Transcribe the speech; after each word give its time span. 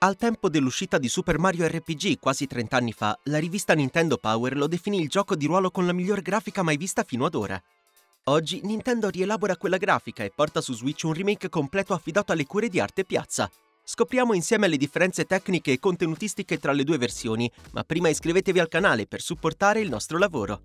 Al 0.00 0.14
tempo 0.14 0.48
dell'uscita 0.48 0.96
di 0.96 1.08
Super 1.08 1.40
Mario 1.40 1.66
RPG 1.66 2.20
quasi 2.20 2.46
30 2.46 2.76
anni 2.76 2.92
fa, 2.92 3.18
la 3.24 3.38
rivista 3.38 3.72
Nintendo 3.74 4.16
Power 4.16 4.56
lo 4.56 4.68
definì 4.68 5.00
il 5.00 5.08
gioco 5.08 5.34
di 5.34 5.46
ruolo 5.46 5.72
con 5.72 5.86
la 5.86 5.92
miglior 5.92 6.22
grafica 6.22 6.62
mai 6.62 6.76
vista 6.76 7.02
fino 7.02 7.24
ad 7.24 7.34
ora. 7.34 7.60
Oggi 8.26 8.60
Nintendo 8.62 9.08
rielabora 9.08 9.56
quella 9.56 9.76
grafica 9.76 10.22
e 10.22 10.30
porta 10.32 10.60
su 10.60 10.72
Switch 10.72 11.02
un 11.02 11.14
remake 11.14 11.48
completo 11.48 11.94
affidato 11.94 12.30
alle 12.30 12.46
cure 12.46 12.68
di 12.68 12.78
Arte 12.78 13.04
Piazza. 13.04 13.50
Scopriamo 13.82 14.34
insieme 14.34 14.68
le 14.68 14.76
differenze 14.76 15.24
tecniche 15.24 15.72
e 15.72 15.80
contenutistiche 15.80 16.58
tra 16.58 16.70
le 16.70 16.84
due 16.84 16.96
versioni, 16.96 17.50
ma 17.72 17.82
prima 17.82 18.08
iscrivetevi 18.08 18.60
al 18.60 18.68
canale 18.68 19.08
per 19.08 19.20
supportare 19.20 19.80
il 19.80 19.88
nostro 19.88 20.16
lavoro. 20.16 20.60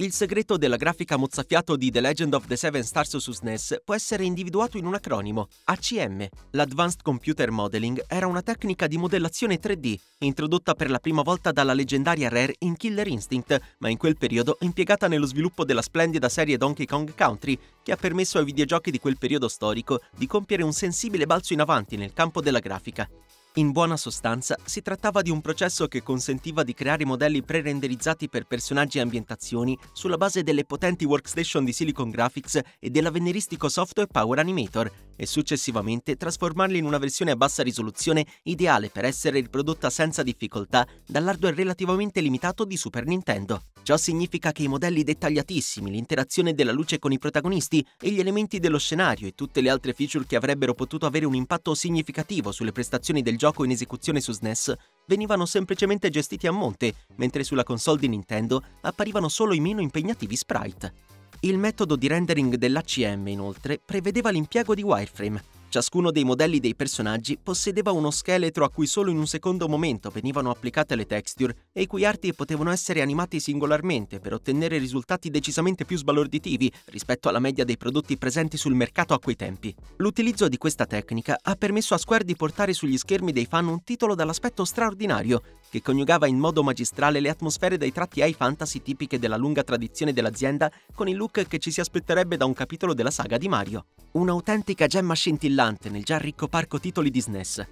Il 0.00 0.12
segreto 0.12 0.56
della 0.56 0.76
grafica 0.76 1.18
mozzafiato 1.18 1.76
di 1.76 1.90
The 1.90 2.00
Legend 2.00 2.32
of 2.32 2.46
the 2.46 2.56
Seven 2.56 2.82
Stars 2.82 3.18
su 3.18 3.32
SNES 3.32 3.82
può 3.84 3.94
essere 3.94 4.24
individuato 4.24 4.78
in 4.78 4.86
un 4.86 4.94
acronimo, 4.94 5.48
ACM. 5.64 6.26
L'Advanced 6.52 7.02
Computer 7.02 7.50
Modeling 7.50 8.02
era 8.08 8.26
una 8.26 8.40
tecnica 8.40 8.86
di 8.86 8.96
modellazione 8.96 9.60
3D, 9.60 9.94
introdotta 10.20 10.72
per 10.72 10.88
la 10.88 11.00
prima 11.00 11.20
volta 11.20 11.52
dalla 11.52 11.74
leggendaria 11.74 12.30
Rare 12.30 12.54
in 12.60 12.78
Killer 12.78 13.08
Instinct, 13.08 13.60
ma 13.80 13.90
in 13.90 13.98
quel 13.98 14.16
periodo 14.16 14.56
impiegata 14.60 15.06
nello 15.06 15.26
sviluppo 15.26 15.66
della 15.66 15.82
splendida 15.82 16.30
serie 16.30 16.56
Donkey 16.56 16.86
Kong 16.86 17.14
Country, 17.14 17.58
che 17.82 17.92
ha 17.92 17.96
permesso 17.96 18.38
ai 18.38 18.46
videogiochi 18.46 18.90
di 18.90 19.00
quel 19.00 19.18
periodo 19.18 19.48
storico 19.48 20.00
di 20.16 20.26
compiere 20.26 20.62
un 20.62 20.72
sensibile 20.72 21.26
balzo 21.26 21.52
in 21.52 21.60
avanti 21.60 21.98
nel 21.98 22.14
campo 22.14 22.40
della 22.40 22.60
grafica. 22.60 23.06
In 23.54 23.72
buona 23.72 23.96
sostanza, 23.96 24.56
si 24.64 24.80
trattava 24.80 25.22
di 25.22 25.30
un 25.30 25.40
processo 25.40 25.88
che 25.88 26.04
consentiva 26.04 26.62
di 26.62 26.72
creare 26.72 27.04
modelli 27.04 27.42
pre-renderizzati 27.42 28.28
per 28.28 28.46
personaggi 28.46 28.98
e 28.98 29.00
ambientazioni 29.00 29.76
sulla 29.92 30.16
base 30.16 30.44
delle 30.44 30.64
potenti 30.64 31.04
workstation 31.04 31.64
di 31.64 31.72
Silicon 31.72 32.10
Graphics 32.10 32.60
e 32.78 32.90
dell'avveniristico 32.90 33.68
software 33.68 34.08
Power 34.08 34.38
Animator, 34.38 34.88
e 35.16 35.26
successivamente 35.26 36.16
trasformarli 36.16 36.78
in 36.78 36.86
una 36.86 36.96
versione 36.96 37.32
a 37.32 37.36
bassa 37.36 37.62
risoluzione 37.62 38.24
ideale 38.44 38.88
per 38.88 39.04
essere 39.04 39.40
riprodotta 39.40 39.90
senza 39.90 40.22
difficoltà 40.22 40.86
dall'hardware 41.06 41.56
relativamente 41.56 42.20
limitato 42.20 42.64
di 42.64 42.76
Super 42.78 43.04
Nintendo. 43.04 43.64
Ciò 43.90 43.96
significa 43.96 44.52
che 44.52 44.62
i 44.62 44.68
modelli 44.68 45.02
dettagliatissimi, 45.02 45.90
l'interazione 45.90 46.54
della 46.54 46.70
luce 46.70 47.00
con 47.00 47.10
i 47.10 47.18
protagonisti 47.18 47.84
e 48.00 48.12
gli 48.12 48.20
elementi 48.20 48.60
dello 48.60 48.78
scenario 48.78 49.26
e 49.26 49.34
tutte 49.34 49.60
le 49.60 49.68
altre 49.68 49.94
feature 49.94 50.26
che 50.28 50.36
avrebbero 50.36 50.74
potuto 50.74 51.06
avere 51.06 51.26
un 51.26 51.34
impatto 51.34 51.74
significativo 51.74 52.52
sulle 52.52 52.70
prestazioni 52.70 53.20
del 53.20 53.36
gioco 53.36 53.64
in 53.64 53.72
esecuzione 53.72 54.20
su 54.20 54.30
SNES 54.30 54.74
venivano 55.08 55.44
semplicemente 55.44 56.08
gestiti 56.08 56.46
a 56.46 56.52
monte, 56.52 56.94
mentre 57.16 57.42
sulla 57.42 57.64
console 57.64 57.98
di 57.98 58.06
Nintendo 58.06 58.62
apparivano 58.82 59.28
solo 59.28 59.54
i 59.54 59.60
meno 59.60 59.80
impegnativi 59.80 60.36
sprite. 60.36 60.92
Il 61.40 61.58
metodo 61.58 61.96
di 61.96 62.06
rendering 62.06 62.54
dell'ACM, 62.54 63.26
inoltre, 63.26 63.80
prevedeva 63.84 64.30
l'impiego 64.30 64.72
di 64.72 64.82
wireframe, 64.82 65.42
Ciascuno 65.70 66.10
dei 66.10 66.24
modelli 66.24 66.58
dei 66.58 66.74
personaggi 66.74 67.38
possedeva 67.40 67.92
uno 67.92 68.10
scheletro 68.10 68.64
a 68.64 68.70
cui 68.70 68.88
solo 68.88 69.12
in 69.12 69.18
un 69.18 69.28
secondo 69.28 69.68
momento 69.68 70.10
venivano 70.10 70.50
applicate 70.50 70.96
le 70.96 71.06
texture 71.06 71.68
e 71.72 71.82
i 71.82 71.86
cui 71.86 72.04
arti 72.04 72.34
potevano 72.34 72.72
essere 72.72 73.02
animati 73.02 73.38
singolarmente 73.38 74.18
per 74.18 74.32
ottenere 74.32 74.78
risultati 74.78 75.30
decisamente 75.30 75.84
più 75.84 75.96
sbalorditivi 75.96 76.72
rispetto 76.86 77.28
alla 77.28 77.38
media 77.38 77.64
dei 77.64 77.76
prodotti 77.76 78.18
presenti 78.18 78.56
sul 78.56 78.74
mercato 78.74 79.14
a 79.14 79.20
quei 79.20 79.36
tempi. 79.36 79.72
L'utilizzo 79.98 80.48
di 80.48 80.56
questa 80.56 80.86
tecnica 80.86 81.38
ha 81.40 81.54
permesso 81.54 81.94
a 81.94 81.98
Square 81.98 82.24
di 82.24 82.34
portare 82.34 82.72
sugli 82.72 82.98
schermi 82.98 83.30
dei 83.30 83.46
fan 83.46 83.68
un 83.68 83.84
titolo 83.84 84.16
dall'aspetto 84.16 84.64
straordinario, 84.64 85.40
che 85.70 85.80
coniugava 85.80 86.26
in 86.26 86.38
modo 86.38 86.62
magistrale 86.62 87.20
le 87.20 87.30
atmosfere 87.30 87.78
dei 87.78 87.92
tratti 87.92 88.20
high 88.20 88.34
fantasy 88.34 88.82
tipiche 88.82 89.18
della 89.18 89.36
lunga 89.36 89.62
tradizione 89.62 90.12
dell'azienda 90.12 90.70
con 90.94 91.08
il 91.08 91.16
look 91.16 91.46
che 91.46 91.58
ci 91.58 91.70
si 91.70 91.80
aspetterebbe 91.80 92.36
da 92.36 92.44
un 92.44 92.52
capitolo 92.52 92.92
della 92.92 93.10
saga 93.10 93.38
di 93.38 93.48
Mario. 93.48 93.86
Un'autentica 94.12 94.86
gemma 94.86 95.14
scintillante 95.14 95.88
nel 95.88 96.02
già 96.02 96.18
ricco 96.18 96.48
parco 96.48 96.80
titoli 96.80 97.10
di 97.10 97.20
SNES. 97.20 97.66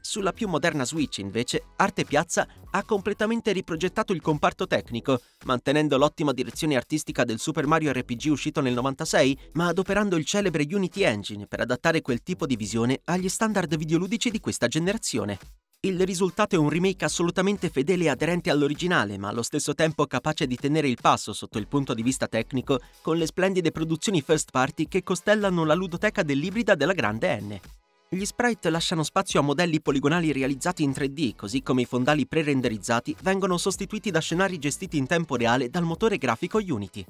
Sulla 0.00 0.32
più 0.32 0.48
moderna 0.48 0.84
Switch, 0.84 1.18
invece, 1.18 1.64
Arte 1.76 2.04
Piazza 2.04 2.46
ha 2.70 2.82
completamente 2.84 3.52
riprogettato 3.52 4.12
il 4.12 4.20
comparto 4.20 4.66
tecnico, 4.66 5.22
mantenendo 5.44 5.96
l'ottima 5.96 6.32
direzione 6.32 6.76
artistica 6.76 7.24
del 7.24 7.38
Super 7.38 7.66
Mario 7.66 7.90
RPG 7.90 8.26
uscito 8.26 8.60
nel 8.60 8.74
96, 8.74 9.38
ma 9.52 9.68
adoperando 9.68 10.16
il 10.16 10.26
celebre 10.26 10.66
Unity 10.70 11.02
Engine 11.04 11.46
per 11.46 11.60
adattare 11.60 12.02
quel 12.02 12.22
tipo 12.22 12.46
di 12.46 12.54
visione 12.54 13.00
agli 13.04 13.30
standard 13.30 13.74
videoludici 13.76 14.30
di 14.30 14.40
questa 14.40 14.68
generazione. 14.68 15.38
Il 15.84 16.00
risultato 16.06 16.54
è 16.54 16.58
un 16.58 16.70
remake 16.70 17.04
assolutamente 17.04 17.68
fedele 17.68 18.04
e 18.04 18.08
aderente 18.08 18.48
all'originale, 18.48 19.18
ma 19.18 19.28
allo 19.28 19.42
stesso 19.42 19.74
tempo 19.74 20.06
capace 20.06 20.46
di 20.46 20.56
tenere 20.56 20.88
il 20.88 20.96
passo 20.98 21.34
sotto 21.34 21.58
il 21.58 21.68
punto 21.68 21.92
di 21.92 22.02
vista 22.02 22.26
tecnico 22.26 22.80
con 23.02 23.18
le 23.18 23.26
splendide 23.26 23.70
produzioni 23.70 24.22
first 24.22 24.50
party 24.50 24.88
che 24.88 25.02
costellano 25.02 25.62
la 25.66 25.74
ludoteca 25.74 26.22
dell'ibrida 26.22 26.74
della 26.74 26.94
grande 26.94 27.38
N. 27.38 27.60
Gli 28.08 28.24
sprite 28.24 28.70
lasciano 28.70 29.02
spazio 29.02 29.40
a 29.40 29.42
modelli 29.42 29.82
poligonali 29.82 30.32
realizzati 30.32 30.84
in 30.84 30.92
3D, 30.92 31.34
così 31.36 31.60
come 31.62 31.82
i 31.82 31.86
fondali 31.86 32.26
pre-renderizzati 32.26 33.14
vengono 33.20 33.58
sostituiti 33.58 34.10
da 34.10 34.20
scenari 34.20 34.58
gestiti 34.58 34.96
in 34.96 35.06
tempo 35.06 35.36
reale 35.36 35.68
dal 35.68 35.84
motore 35.84 36.16
grafico 36.16 36.56
Unity. 36.56 37.04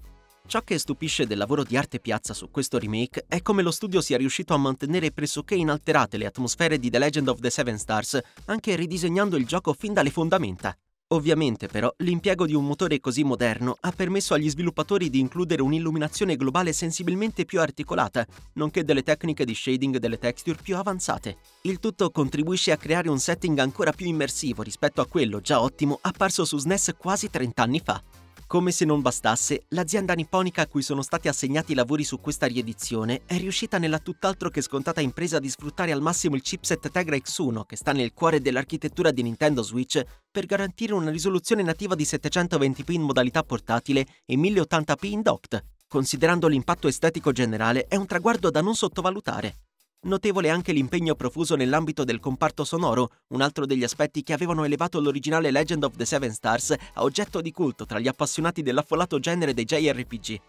Ciò 0.47 0.61
che 0.61 0.79
stupisce 0.79 1.27
del 1.27 1.39
lavoro 1.39 1.65
di 1.65 1.77
Arte 1.77 1.99
Piazza 1.99 2.35
su 2.35 2.51
questo 2.51 2.79
remake 2.79 3.25
è 3.27 3.41
come 3.41 3.63
lo 3.63 3.71
studio 3.71 4.01
sia 4.01 4.19
riuscito 4.19 4.53
a 4.53 4.59
mantenere 4.59 5.11
pressoché 5.11 5.55
inalterate 5.55 6.19
le 6.19 6.27
atmosfere 6.27 6.79
di 6.79 6.91
The 6.91 6.99
Legend 6.99 7.29
of 7.29 7.41
the 7.41 7.51
Seven 7.51 7.79
Stars, 7.79 8.21
anche 8.45 8.77
ridisegnando 8.77 9.37
il 9.37 9.47
gioco 9.47 9.73
fin 9.73 9.95
dalle 9.95 10.11
fondamenta. 10.11 10.77
Ovviamente 11.09 11.67
però 11.67 11.93
l'impiego 11.99 12.47
di 12.47 12.55
un 12.55 12.65
motore 12.67 13.01
così 13.01 13.25
moderno 13.25 13.79
ha 13.81 13.91
permesso 13.91 14.35
agli 14.35 14.49
sviluppatori 14.49 15.11
di 15.11 15.19
includere 15.19 15.63
un'illuminazione 15.63 16.37
globale 16.37 16.73
sensibilmente 16.73 17.45
più 17.47 17.61
articolata, 17.61 18.27
nonché 18.55 18.85
delle 18.85 19.03
tecniche 19.03 19.45
di 19.45 19.55
shading 19.55 19.97
delle 19.97 20.19
texture 20.19 20.59
più 20.63 20.77
avanzate. 20.77 21.39
Il 21.63 21.81
tutto 21.81 22.11
contribuisce 22.11 22.71
a 22.71 22.77
creare 22.77 23.09
un 23.09 23.19
setting 23.19 23.59
ancora 23.59 23.93
più 23.93 24.07
immersivo 24.07 24.63
rispetto 24.63 25.01
a 25.01 25.07
quello 25.07 25.41
già 25.41 25.61
ottimo 25.61 25.99
apparso 26.03 26.45
su 26.45 26.59
SNES 26.59 26.95
quasi 26.99 27.31
30 27.31 27.63
anni 27.63 27.81
fa. 27.81 28.03
Come 28.47 28.73
se 28.73 28.85
non 28.85 29.01
bastasse, 29.01 29.65
l'azienda 29.69 30.13
nipponica 30.13 30.63
a 30.63 30.67
cui 30.67 30.83
sono 30.83 31.03
stati 31.03 31.29
assegnati 31.29 31.73
i 31.73 31.75
lavori 31.75 32.05
su 32.05 32.21
questa 32.21 32.47
riedizione 32.47 33.23
è 33.25 33.39
riuscita 33.39 33.79
nella 33.79 33.99
tutt'altro 33.99 34.51
che 34.51 34.61
scontata 34.61 35.01
impresa 35.01 35.39
di 35.39 35.49
sfruttare 35.49 35.93
al 35.93 36.03
massimo 36.03 36.37
il 36.37 36.43
chipset 36.43 36.91
Tegra 36.91 37.17
X1 37.17 37.65
che 37.65 37.77
sta 37.77 37.93
nel 37.93 38.13
cuore 38.13 38.41
dell'architettura 38.41 39.11
di 39.11 39.23
Nintendo 39.23 39.63
Switch 39.63 40.03
per 40.31 40.45
garantire 40.45 40.93
una 40.93 41.11
risoluzione 41.11 41.63
nativa 41.63 41.95
di 41.95 42.05
720p 42.05 42.93
in 42.93 43.03
modalità 43.03 43.43
portatile 43.43 44.07
e 44.27 44.37
1080p 44.37 45.07
in 45.07 45.23
docked. 45.23 45.65
Considerando 45.89 46.47
l'impatto 46.47 46.87
estetico 46.87 47.33
generale, 47.33 47.87
è 47.87 47.97
un 47.97 48.07
traguardo 48.07 48.51
da 48.51 48.61
non 48.61 48.75
sottovalutare. 48.75 49.64
Notevole 50.05 50.51
anche 50.51 50.73
l'impegno 50.73 51.15
profuso 51.15 51.57
nell'ambito 51.57 52.05
del 52.05 52.21
comparto 52.21 52.63
sonoro, 52.63 53.11
un 53.29 53.41
altro 53.41 53.65
degli 53.65 53.85
aspetti 53.85 54.23
che 54.23 54.35
avevano 54.35 54.65
elevato 54.65 55.01
l'originale 55.01 55.51
Legend 55.51 55.83
of 55.83 55.97
the 55.97 56.05
Seven 56.05 56.31
Stars 56.31 56.73
a 56.73 57.03
oggetto 57.03 57.41
di 57.41 57.51
culto 57.51 57.87
tra 57.87 57.99
gli 57.99 58.07
appassionati 58.07 58.61
dell'affollato 58.61 59.19
genere 59.19 59.55
dei 59.55 59.65
JRPG. 59.65 60.41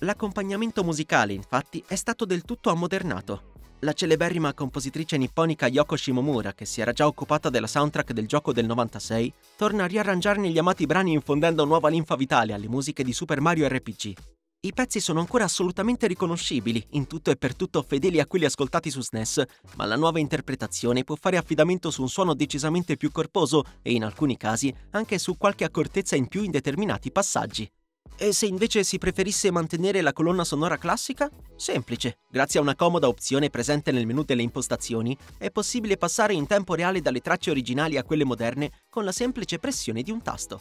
L'accompagnamento 0.00 0.82
musicale, 0.82 1.34
infatti, 1.34 1.84
è 1.86 1.94
stato 1.94 2.24
del 2.24 2.42
tutto 2.42 2.70
ammodernato. 2.70 3.50
La 3.80 3.92
celeberrima 3.92 4.54
compositrice 4.54 5.18
nipponica 5.18 5.66
Yoko 5.66 5.94
Shimomura, 5.94 6.54
che 6.54 6.64
si 6.64 6.80
era 6.80 6.92
già 6.92 7.06
occupata 7.06 7.50
della 7.50 7.66
soundtrack 7.66 8.12
del 8.12 8.26
gioco 8.26 8.54
del 8.54 8.64
96, 8.64 9.30
torna 9.58 9.84
a 9.84 9.88
riarrangiarne 9.88 10.48
gli 10.48 10.58
amati 10.58 10.86
brani 10.86 11.12
infondendo 11.12 11.66
nuova 11.66 11.90
linfa 11.90 12.16
vitale 12.16 12.54
alle 12.54 12.68
musiche 12.68 13.04
di 13.04 13.12
Super 13.12 13.42
Mario 13.42 13.68
RPG. 13.68 14.31
I 14.64 14.72
pezzi 14.72 15.00
sono 15.00 15.18
ancora 15.18 15.42
assolutamente 15.42 16.06
riconoscibili, 16.06 16.86
in 16.90 17.08
tutto 17.08 17.32
e 17.32 17.36
per 17.36 17.56
tutto 17.56 17.82
fedeli 17.82 18.20
a 18.20 18.28
quelli 18.28 18.44
ascoltati 18.44 18.92
su 18.92 19.02
SNES, 19.02 19.42
ma 19.74 19.86
la 19.86 19.96
nuova 19.96 20.20
interpretazione 20.20 21.02
può 21.02 21.16
fare 21.16 21.36
affidamento 21.36 21.90
su 21.90 22.00
un 22.00 22.08
suono 22.08 22.32
decisamente 22.32 22.96
più 22.96 23.10
corposo 23.10 23.64
e 23.82 23.90
in 23.90 24.04
alcuni 24.04 24.36
casi 24.36 24.72
anche 24.90 25.18
su 25.18 25.36
qualche 25.36 25.64
accortezza 25.64 26.14
in 26.14 26.28
più 26.28 26.44
in 26.44 26.52
determinati 26.52 27.10
passaggi. 27.10 27.68
E 28.16 28.32
se 28.32 28.46
invece 28.46 28.84
si 28.84 28.98
preferisse 28.98 29.50
mantenere 29.50 30.00
la 30.00 30.12
colonna 30.12 30.44
sonora 30.44 30.78
classica? 30.78 31.28
Semplice. 31.56 32.18
Grazie 32.30 32.60
a 32.60 32.62
una 32.62 32.76
comoda 32.76 33.08
opzione 33.08 33.50
presente 33.50 33.90
nel 33.90 34.06
menu 34.06 34.22
delle 34.22 34.42
impostazioni, 34.42 35.18
è 35.38 35.50
possibile 35.50 35.96
passare 35.96 36.34
in 36.34 36.46
tempo 36.46 36.76
reale 36.76 37.00
dalle 37.00 37.20
tracce 37.20 37.50
originali 37.50 37.96
a 37.96 38.04
quelle 38.04 38.24
moderne 38.24 38.70
con 38.88 39.04
la 39.04 39.10
semplice 39.10 39.58
pressione 39.58 40.02
di 40.02 40.12
un 40.12 40.22
tasto. 40.22 40.60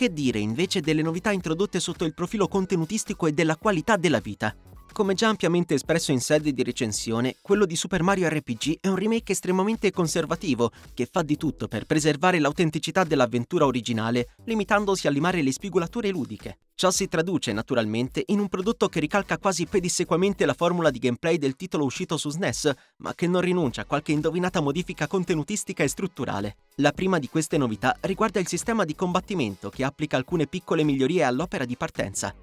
Che 0.00 0.14
dire 0.14 0.38
invece 0.38 0.80
delle 0.80 1.02
novità 1.02 1.30
introdotte 1.30 1.78
sotto 1.78 2.06
il 2.06 2.14
profilo 2.14 2.48
contenutistico 2.48 3.26
e 3.26 3.34
della 3.34 3.58
qualità 3.58 3.98
della 3.98 4.18
vita? 4.18 4.56
Come 4.92 5.14
già 5.14 5.28
ampiamente 5.28 5.74
espresso 5.74 6.10
in 6.10 6.20
sede 6.20 6.52
di 6.52 6.64
recensione, 6.64 7.36
quello 7.40 7.64
di 7.64 7.76
Super 7.76 8.02
Mario 8.02 8.28
RPG 8.28 8.78
è 8.80 8.88
un 8.88 8.96
remake 8.96 9.32
estremamente 9.32 9.92
conservativo, 9.92 10.72
che 10.92 11.08
fa 11.10 11.22
di 11.22 11.36
tutto 11.36 11.68
per 11.68 11.86
preservare 11.86 12.40
l'autenticità 12.40 13.04
dell'avventura 13.04 13.66
originale, 13.66 14.34
limitandosi 14.44 15.06
a 15.06 15.10
limare 15.10 15.42
le 15.42 15.52
spigolature 15.52 16.10
ludiche. 16.10 16.58
Ciò 16.74 16.90
si 16.90 17.08
traduce 17.08 17.52
naturalmente 17.52 18.24
in 18.26 18.40
un 18.40 18.48
prodotto 18.48 18.88
che 18.88 19.00
ricalca 19.00 19.38
quasi 19.38 19.66
pedissequamente 19.66 20.44
la 20.44 20.54
formula 20.54 20.90
di 20.90 20.98
gameplay 20.98 21.38
del 21.38 21.54
titolo 21.54 21.84
uscito 21.84 22.16
su 22.16 22.30
SNES, 22.30 22.72
ma 22.98 23.14
che 23.14 23.28
non 23.28 23.42
rinuncia 23.42 23.82
a 23.82 23.86
qualche 23.86 24.12
indovinata 24.12 24.60
modifica 24.60 25.06
contenutistica 25.06 25.84
e 25.84 25.88
strutturale. 25.88 26.56
La 26.76 26.92
prima 26.92 27.18
di 27.18 27.28
queste 27.28 27.58
novità 27.58 27.96
riguarda 28.00 28.40
il 28.40 28.48
sistema 28.48 28.84
di 28.84 28.96
combattimento 28.96 29.70
che 29.70 29.84
applica 29.84 30.16
alcune 30.16 30.46
piccole 30.46 30.82
migliorie 30.82 31.22
all'opera 31.22 31.64
di 31.64 31.76
partenza. 31.76 32.34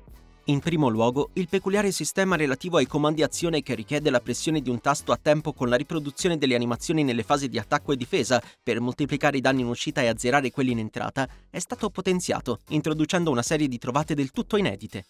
In 0.50 0.60
primo 0.62 0.88
luogo, 0.88 1.32
il 1.34 1.50
peculiare 1.50 1.92
sistema 1.92 2.38
relativo 2.38 2.78
ai 2.78 2.88
comandi 2.88 3.22
azione 3.22 3.62
che 3.62 3.76
richiede 3.76 4.10
la 4.10 4.22
pressione 4.22 4.62
di 4.62 4.70
un 4.70 4.80
tasto 4.80 5.12
a 5.12 5.20
tempo 5.22 5.52
con 5.52 5.68
la 5.68 5.76
riproduzione 5.76 6.38
delle 6.38 6.56
animazioni 6.56 7.04
nelle 7.04 7.24
fasi 7.24 7.50
di 7.50 7.60
attacco 7.60 7.92
e 7.92 7.98
difesa 7.98 8.42
per 8.64 8.80
moltiplicare 8.80 9.36
i 9.36 9.42
danni 9.42 9.64
in 9.64 9.68
uscita 9.68 10.02
e 10.02 10.08
azzerare 10.08 10.50
quelli 10.52 10.72
in 10.72 10.80
entrata, 10.80 11.28
è 11.50 11.60
stato 11.60 11.90
potenziato, 11.90 12.62
introducendo 12.70 13.30
una 13.30 13.42
serie 13.42 13.68
di 13.68 13.78
trovate 13.78 14.16
del 14.16 14.32
tutto 14.32 14.56
inedite. 14.56 15.04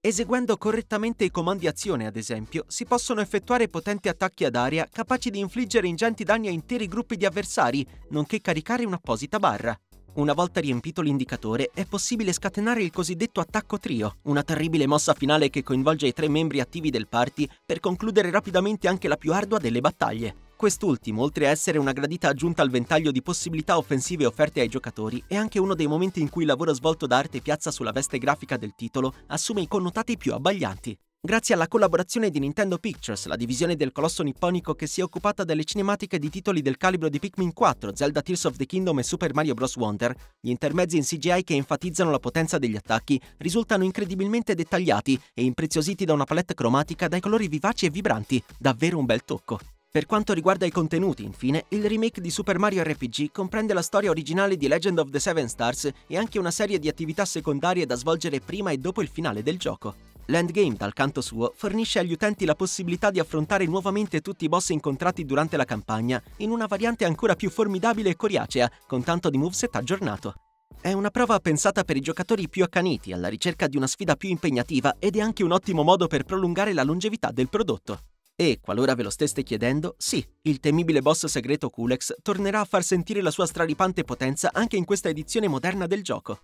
Eseguendo 0.00 0.56
correttamente 0.56 1.24
i 1.24 1.30
comandi 1.32 1.66
azione, 1.66 2.06
ad 2.06 2.14
esempio, 2.14 2.64
si 2.68 2.84
possono 2.84 3.20
effettuare 3.20 3.68
potenti 3.68 4.08
attacchi 4.08 4.44
ad 4.44 4.54
aria 4.54 4.86
capaci 4.88 5.30
di 5.30 5.40
infliggere 5.40 5.88
ingenti 5.88 6.22
danni 6.22 6.46
a 6.46 6.52
interi 6.52 6.86
gruppi 6.86 7.16
di 7.16 7.26
avversari, 7.26 7.84
nonché 8.10 8.40
caricare 8.40 8.84
un'apposita 8.84 9.40
barra. 9.40 9.76
Una 10.16 10.32
volta 10.32 10.60
riempito 10.60 11.02
l'indicatore, 11.02 11.70
è 11.74 11.86
possibile 11.86 12.32
scatenare 12.32 12.80
il 12.84 12.92
cosiddetto 12.92 13.40
attacco 13.40 13.78
trio, 13.78 14.18
una 14.22 14.44
terribile 14.44 14.86
mossa 14.86 15.12
finale 15.12 15.50
che 15.50 15.64
coinvolge 15.64 16.06
i 16.06 16.12
tre 16.12 16.28
membri 16.28 16.60
attivi 16.60 16.88
del 16.88 17.08
party 17.08 17.48
per 17.66 17.80
concludere 17.80 18.30
rapidamente 18.30 18.86
anche 18.86 19.08
la 19.08 19.16
più 19.16 19.32
ardua 19.32 19.58
delle 19.58 19.80
battaglie. 19.80 20.52
Quest'ultimo, 20.56 21.22
oltre 21.22 21.48
a 21.48 21.50
essere 21.50 21.78
una 21.78 21.90
gradita 21.90 22.28
aggiunta 22.28 22.62
al 22.62 22.70
ventaglio 22.70 23.10
di 23.10 23.22
possibilità 23.22 23.76
offensive 23.76 24.24
offerte 24.24 24.60
ai 24.60 24.68
giocatori, 24.68 25.20
è 25.26 25.34
anche 25.34 25.58
uno 25.58 25.74
dei 25.74 25.88
momenti 25.88 26.20
in 26.20 26.28
cui 26.28 26.42
il 26.42 26.48
lavoro 26.48 26.72
svolto 26.72 27.08
da 27.08 27.16
Arte 27.16 27.40
Piazza 27.40 27.72
sulla 27.72 27.90
veste 27.90 28.18
grafica 28.18 28.56
del 28.56 28.74
titolo 28.76 29.12
assume 29.26 29.62
i 29.62 29.68
connotati 29.68 30.16
più 30.16 30.32
abbaglianti. 30.32 30.96
Grazie 31.26 31.54
alla 31.54 31.68
collaborazione 31.68 32.28
di 32.28 32.38
Nintendo 32.38 32.76
Pictures, 32.76 33.24
la 33.24 33.36
divisione 33.36 33.76
del 33.76 33.92
colosso 33.92 34.22
nipponico 34.22 34.74
che 34.74 34.86
si 34.86 35.00
è 35.00 35.02
occupata 35.02 35.42
delle 35.42 35.64
cinematiche 35.64 36.18
di 36.18 36.28
titoli 36.28 36.60
del 36.60 36.76
calibro 36.76 37.08
di 37.08 37.18
Pikmin 37.18 37.54
4, 37.54 37.96
Zelda 37.96 38.20
Tears 38.20 38.44
of 38.44 38.56
the 38.56 38.66
Kingdom 38.66 38.98
e 38.98 39.04
Super 39.04 39.32
Mario 39.32 39.54
Bros. 39.54 39.74
Wonder, 39.76 40.14
gli 40.38 40.50
intermezzi 40.50 40.98
in 40.98 41.02
CGI 41.02 41.42
che 41.42 41.54
enfatizzano 41.54 42.10
la 42.10 42.18
potenza 42.18 42.58
degli 42.58 42.76
attacchi 42.76 43.18
risultano 43.38 43.84
incredibilmente 43.84 44.54
dettagliati 44.54 45.18
e 45.32 45.44
impreziositi 45.44 46.04
da 46.04 46.12
una 46.12 46.24
palette 46.24 46.52
cromatica 46.52 47.08
dai 47.08 47.20
colori 47.20 47.48
vivaci 47.48 47.86
e 47.86 47.90
vibranti, 47.90 48.44
davvero 48.58 48.98
un 48.98 49.06
bel 49.06 49.24
tocco. 49.24 49.58
Per 49.90 50.04
quanto 50.04 50.34
riguarda 50.34 50.66
i 50.66 50.70
contenuti, 50.70 51.24
infine, 51.24 51.64
il 51.68 51.88
remake 51.88 52.20
di 52.20 52.28
Super 52.28 52.58
Mario 52.58 52.82
RPG 52.82 53.30
comprende 53.32 53.72
la 53.72 53.80
storia 53.80 54.10
originale 54.10 54.58
di 54.58 54.68
Legend 54.68 54.98
of 54.98 55.08
the 55.08 55.20
Seven 55.20 55.48
Stars 55.48 55.90
e 56.06 56.18
anche 56.18 56.38
una 56.38 56.50
serie 56.50 56.78
di 56.78 56.88
attività 56.88 57.24
secondarie 57.24 57.86
da 57.86 57.94
svolgere 57.94 58.40
prima 58.40 58.72
e 58.72 58.76
dopo 58.76 59.00
il 59.00 59.08
finale 59.08 59.42
del 59.42 59.56
gioco. 59.56 60.12
L'endgame, 60.26 60.74
dal 60.74 60.94
canto 60.94 61.20
suo, 61.20 61.52
fornisce 61.54 61.98
agli 61.98 62.12
utenti 62.12 62.44
la 62.44 62.54
possibilità 62.54 63.10
di 63.10 63.18
affrontare 63.18 63.66
nuovamente 63.66 64.20
tutti 64.20 64.46
i 64.46 64.48
boss 64.48 64.70
incontrati 64.70 65.24
durante 65.24 65.56
la 65.56 65.64
campagna 65.64 66.22
in 66.38 66.50
una 66.50 66.66
variante 66.66 67.04
ancora 67.04 67.34
più 67.34 67.50
formidabile 67.50 68.10
e 68.10 68.16
coriacea, 68.16 68.70
con 68.86 69.02
tanto 69.02 69.28
di 69.28 69.36
moveset 69.36 69.74
aggiornato. 69.76 70.34
È 70.80 70.92
una 70.92 71.10
prova 71.10 71.38
pensata 71.40 71.84
per 71.84 71.96
i 71.96 72.00
giocatori 72.00 72.48
più 72.48 72.64
accaniti, 72.64 73.12
alla 73.12 73.28
ricerca 73.28 73.66
di 73.66 73.76
una 73.76 73.86
sfida 73.86 74.16
più 74.16 74.28
impegnativa 74.30 74.96
ed 74.98 75.16
è 75.16 75.20
anche 75.20 75.42
un 75.42 75.52
ottimo 75.52 75.82
modo 75.82 76.06
per 76.06 76.24
prolungare 76.24 76.72
la 76.72 76.82
longevità 76.82 77.30
del 77.30 77.48
prodotto. 77.48 78.00
E, 78.36 78.58
qualora 78.60 78.94
ve 78.94 79.04
lo 79.04 79.10
steste 79.10 79.42
chiedendo, 79.42 79.94
sì, 79.96 80.26
il 80.42 80.58
temibile 80.58 81.00
boss 81.00 81.26
segreto 81.26 81.70
Kulex 81.70 82.14
tornerà 82.20 82.60
a 82.60 82.64
far 82.64 82.82
sentire 82.82 83.22
la 83.22 83.30
sua 83.30 83.46
straripante 83.46 84.04
potenza 84.04 84.50
anche 84.52 84.76
in 84.76 84.84
questa 84.84 85.08
edizione 85.08 85.48
moderna 85.48 85.86
del 85.86 86.02
gioco. 86.02 86.40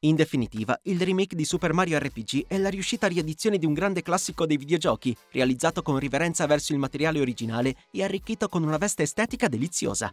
In 0.00 0.14
definitiva, 0.14 0.78
il 0.84 1.00
remake 1.00 1.34
di 1.36 1.44
Super 1.44 1.72
Mario 1.72 1.98
RPG 1.98 2.46
è 2.46 2.58
la 2.58 2.68
riuscita 2.68 3.06
riedizione 3.06 3.58
di 3.58 3.66
un 3.66 3.72
grande 3.72 4.02
classico 4.02 4.46
dei 4.46 4.56
videogiochi, 4.56 5.16
realizzato 5.32 5.82
con 5.82 5.98
riverenza 5.98 6.46
verso 6.46 6.72
il 6.72 6.78
materiale 6.78 7.20
originale 7.20 7.74
e 7.90 8.02
arricchito 8.02 8.48
con 8.48 8.62
una 8.62 8.78
veste 8.78 9.02
estetica 9.02 9.48
deliziosa. 9.48 10.12